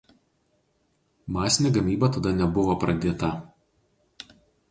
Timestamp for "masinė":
1.35-1.71